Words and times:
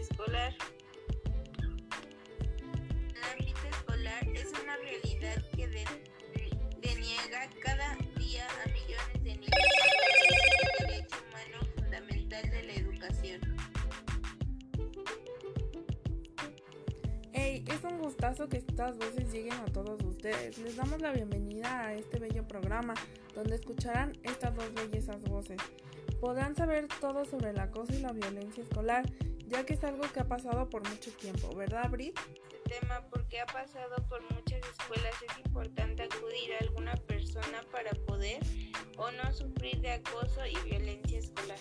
escolar. 0.00 0.54
La 3.20 3.34
vida 3.38 3.68
escolar 3.70 4.28
es 4.34 4.52
una 4.62 4.76
realidad 4.76 5.42
que 5.54 5.68
de, 5.68 5.84
deniega 6.80 7.50
cada 7.62 7.96
día 8.16 8.46
a 8.64 8.68
millones 8.68 9.24
de 9.24 9.36
niños 9.36 9.50
el 10.80 10.86
derecho 10.86 11.16
humano 11.28 11.66
fundamental 11.76 12.50
de 12.50 12.62
la 12.62 12.72
educación. 12.72 13.40
Hey, 17.32 17.64
es 17.66 17.84
un 17.84 17.98
gustazo 17.98 18.48
que 18.48 18.58
estas 18.58 18.96
voces 18.98 19.32
lleguen 19.32 19.54
a 19.54 19.66
todos 19.66 20.02
ustedes. 20.02 20.58
Les 20.58 20.76
damos 20.76 21.00
la 21.00 21.12
bienvenida 21.12 21.86
a 21.86 21.94
este 21.94 22.18
bello 22.18 22.46
programa 22.46 22.94
donde 23.34 23.56
escucharán 23.56 24.12
estas 24.22 24.54
dos 24.54 24.72
bellezas 24.74 25.22
voces. 25.22 25.58
Podrán 26.20 26.56
saber 26.56 26.88
todo 27.00 27.24
sobre 27.24 27.50
el 27.50 27.60
acoso 27.60 27.92
y 27.92 28.00
la 28.00 28.12
violencia 28.12 28.62
escolar 28.62 29.04
ya 29.46 29.64
que 29.64 29.74
es 29.74 29.84
algo 29.84 30.02
que 30.12 30.20
ha 30.20 30.28
pasado 30.28 30.68
por 30.68 30.88
mucho 30.88 31.10
tiempo, 31.12 31.54
¿verdad, 31.54 31.88
Brit? 31.90 32.18
Este 32.52 32.80
tema, 32.80 33.02
porque 33.10 33.40
ha 33.40 33.46
pasado 33.46 33.96
por 34.08 34.20
muchas 34.34 34.60
escuelas, 34.68 35.14
es 35.22 35.46
importante 35.46 36.02
acudir 36.02 36.54
a 36.54 36.64
alguna 36.64 36.94
persona 36.96 37.60
para 37.70 37.90
poder 38.06 38.40
o 38.96 39.10
no 39.10 39.32
sufrir 39.32 39.80
de 39.80 39.92
acoso 39.92 40.44
y 40.46 40.56
violencia 40.68 41.18
escolar. 41.18 41.58